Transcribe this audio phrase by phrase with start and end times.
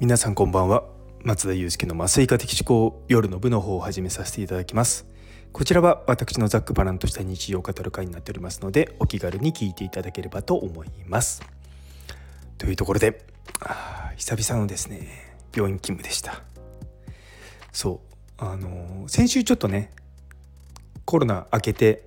[0.00, 0.84] 皆さんこんばんは。
[1.24, 5.08] 松田祐介の麻酔科的思考夜の部の方を始めさせていただきます。
[5.52, 11.42] こちらは私のざっくばらんとした日常を語る会になっておりますのでお気軽に聞いていただければと思います。
[12.58, 13.24] というところで
[14.16, 15.08] 久々のですね
[15.52, 16.44] 病院勤務でした。
[17.72, 18.00] そ
[18.38, 19.90] うあの先週ちょっとね
[21.06, 22.04] コロナ明けて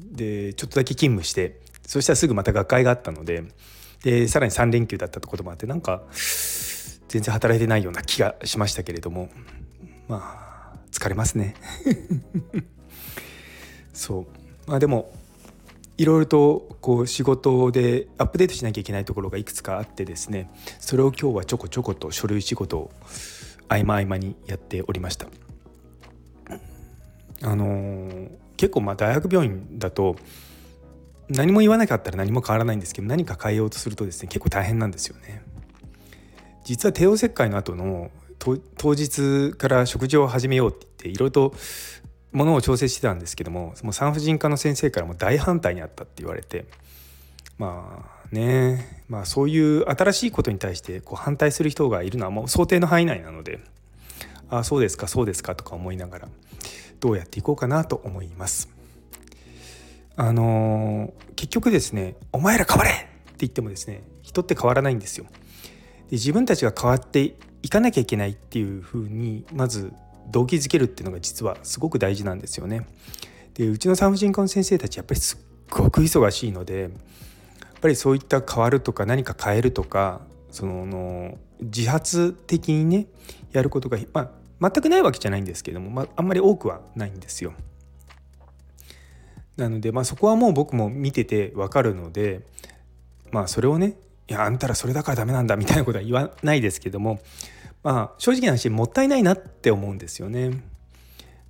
[0.00, 3.44] でちょっとだけ勤務してそしたらすぐまた学会があったので
[4.02, 6.02] でさらに3連休だったこともあってなんか
[7.08, 9.28] 全然働いてないような気がしましたけれども。
[10.08, 11.54] まあ疲れますね。
[13.92, 14.26] そう。
[14.66, 15.12] まあでも
[15.98, 20.50] いろいろとこう仕事でアップデートしなきゃいけないところがいくつかあってですね。
[20.78, 22.90] それを今日はちょこちょこと書類仕事を
[23.68, 25.26] 合間合間にやっておりました。
[27.42, 30.16] あのー、結構まあ大学病院だと
[31.28, 35.42] 何も言わなかったら何も変わらないんですけど何か変えようとするとですね結構大変なんですよね。
[36.66, 38.10] 実は帝王切開の後の
[38.76, 41.54] 当日から食事を始めようって言っていろいろと
[42.32, 46.66] ものを調整してたんですけどももう産婦人科の先生からも大反対にあったって言われて
[47.56, 53.60] まあねまあそういう新しいことに対してこう反対する人がいるのはもう想定の範囲内なので
[54.50, 56.28] ああそうですかそうですかとか思いながら
[56.98, 58.68] どうやっていこうかなと思います。
[60.18, 63.06] あのー、結局ですね「お前ら変われ!」って
[63.40, 65.26] 言ってもですね人って変わらないんですよ。
[66.10, 69.92] で自分たちが変わっていかなきゃいけないっていうふうにまず
[70.30, 72.86] 動機づけるっていうのが実はすごく大事なんですよね。
[73.54, 75.38] でうちの産婦人科の先生たちやっぱりすっ
[75.70, 76.90] ごく忙しいのでやっ
[77.80, 83.06] ぱりそういった変わるとか何か変えるとかその自発的にね
[83.52, 87.54] やることが、まあ、全くないわけじゃないんですけども、まあ、あんまり多くはないんですよ。
[89.56, 92.42] なので、まあ、そこはもう僕も見てて分かるので、
[93.30, 93.96] まあ、それをね
[94.28, 97.20] いやあんたらそれだからダメなんだみたいなことは言わないですけども
[97.82, 100.62] まあ正直な話もったいないなって思うんですよね。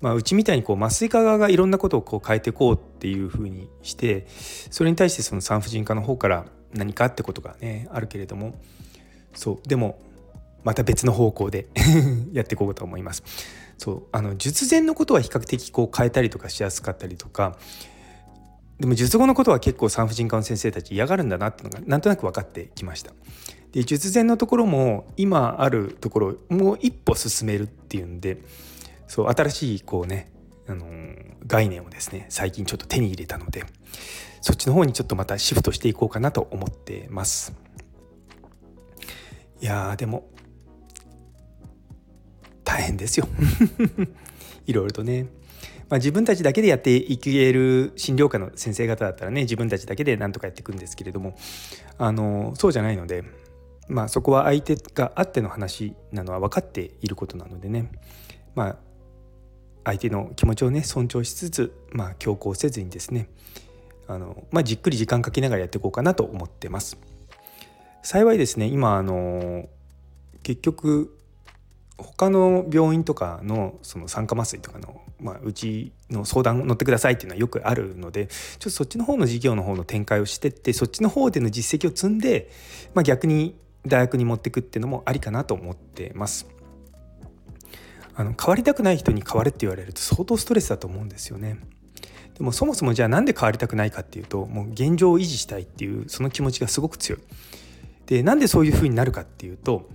[0.00, 4.26] まあ、うちみたいにこう麻酔科側がいろんなことをこう変えていこうっていうふうにして
[4.70, 8.54] それに対してその産婦人科の方から何かってことがねあるけれども
[9.32, 9.98] そうでも
[10.62, 11.68] また別の方向で
[12.32, 13.22] やっていこうと思います。
[13.78, 17.56] そうあの術前のことは比較的こう変えたりとかしやすかったりとか
[18.84, 23.12] でも術後のことは結構産婦人科の先生たち嫌がるんだなっていうのがなんとなく分かってきました。
[23.72, 28.42] で術前のところも今あるところをもう一歩進めるっていうんで
[29.08, 30.30] そう新しいこうね、
[30.68, 30.86] あの、
[31.46, 33.64] 概念をですね最近ちょっと手に入れたので
[34.42, 37.54] そっちの方にちょっとまたシフトしていこうかなと思ってます。
[39.62, 40.28] いやでも
[42.64, 43.26] 大変ですよ
[44.66, 45.28] いろいろとね。
[45.94, 51.36] まあ、自分たちだけでやっていける診療科の先生方だったらね自分たちだけで何とかやっていくんですけれども
[51.98, 53.22] あのそうじゃないので、
[53.86, 57.92] まあ、そこは相手があっての話なのは分かっていることなのでね、
[58.56, 58.76] まあ、
[59.84, 63.28] 相手の気持ちをね尊重しつつ、まあ、強行せずにですね
[64.08, 66.98] あの、まあ、じっくり時間かけながらやっていこうかなと思ってます。
[68.02, 69.68] 幸いですね今あの
[70.42, 71.16] 結局
[72.16, 82.50] 他の病院とかのその酸化麻酔とかの、まあ、うちの相談乗ってくださいっていうのはよくあるのでちょっとそっちの方の事業の方の展開をしてってそっちの方での実績を積んで、
[82.94, 86.46] まあ、逆に大学に持ってくっていうのもありかなと思ってます。
[88.16, 91.58] あの変わりたくない人に変われって言われると相当ストレスだと思うんですよね。
[92.38, 97.20] でもそもそもじゃあなんで変わりたくないかっていうともう現状を維持したいっていうその気持ちがすごく強い。
[98.06, 99.88] でなんでそういうふうになるかっていうと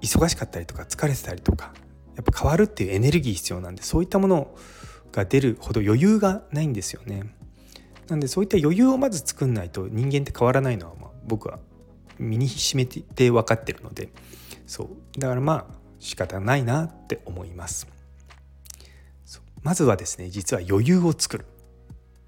[0.00, 1.72] 忙しかったりとか疲れてたりとか
[2.16, 4.56] やっぱ変わるっていうエネルギー必要なんでそういったもの
[5.12, 7.34] が出るほど余裕がないんですよね。
[8.08, 11.58] なんでそういった余裕をまず作んないと人間って変わらないのはまあ僕は
[12.18, 14.10] 身にしめて分かってるので
[14.66, 14.84] そ
[15.16, 17.86] うだからまあ仕方ないなって思います。
[19.62, 21.46] まずはですね実は余裕を作るっ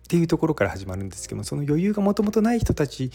[0.08, 3.10] ていうところから始まるんですけどもその余裕がもともとない人たち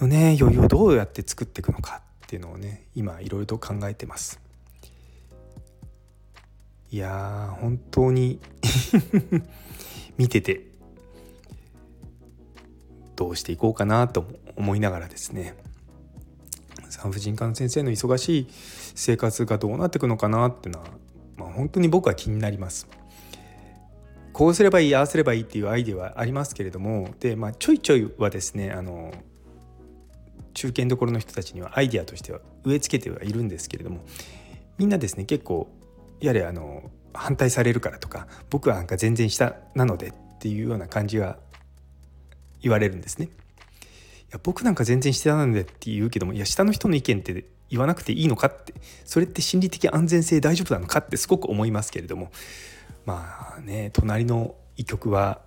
[0.00, 4.40] のね余裕をどうやって作っていくのかっていうのをね今いろいろと考えてます
[6.90, 8.40] いやー本当に
[10.18, 10.66] 見てて
[13.14, 14.26] どうしていこうかなと
[14.56, 15.54] 思いながらですね
[16.88, 18.46] 産婦人科の先生の忙しい
[18.96, 20.88] 生活がどうなっていくのかなっていうのは、
[21.36, 22.88] まあ、本当に僕は気になります。
[24.32, 29.10] こうすればいいああすればいいっていうアイデアはありますけれどもで、まあ、ちょいちょいはですねあの
[30.56, 34.00] 中堅どころの人たちにはアイデアとしては植え付けてはいるんですけれども
[34.78, 35.68] みんなですね結構
[36.18, 41.38] やれあの反対されるからとか僕はなんか全然下なのでっていうような感じが
[42.62, 43.26] 言われるんですね。
[43.26, 43.28] い
[44.32, 48.72] や僕なんか全然下なんでって言うけどもいや下の人の意見って言わなくていいのかって
[49.04, 52.32] それって心理的安全性大丈夫なのかってすごく思いますけれども
[53.04, 55.42] まあね隣の医局は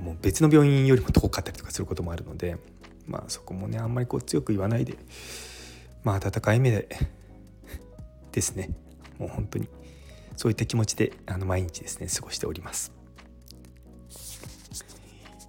[0.00, 2.58] もう別の病院よりも遠かったりとかすることもあるので
[3.06, 4.96] まあそこもねあんまりこう強く言わないで
[6.02, 6.88] まあ温かい目で
[8.32, 8.70] ですね
[9.18, 9.68] もう本当に
[10.36, 12.92] そういった気持ちであの毎日ですね過ごしております。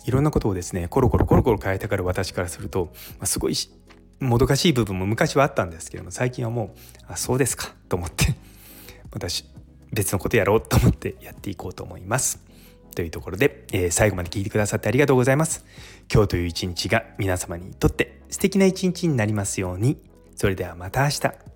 [0.06, 3.56] いろんなことをですねコロコロコロコロ変えたから私からすると、まあ、すごい
[4.20, 8.36] もどかしい部分も昔はあったんですけども最近はもうあそうですかと思って
[9.12, 9.46] 私
[9.92, 12.45] 別のことやろうと思ってやっていこうと思います。
[12.96, 15.66] というところで、えー、最後まで聞いてくださってありがとうございます。
[16.12, 20.02] 今日という一日が皆様にとって素敵な一日になりますように。
[20.36, 21.55] それではまた明日。